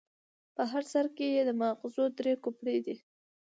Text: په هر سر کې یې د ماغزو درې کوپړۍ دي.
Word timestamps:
په 0.55 0.63
هر 0.71 0.83
سر 0.93 1.05
کې 1.15 1.27
یې 1.35 1.41
د 1.47 1.51
ماغزو 1.61 2.05
درې 2.17 2.33
کوپړۍ 2.43 2.77
دي. 2.85 2.95